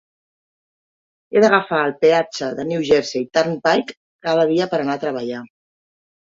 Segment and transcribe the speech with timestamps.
[1.35, 3.95] He d'agafar el peatge de New Jersey Turnpike
[4.29, 5.45] cada dia per anar a treballar.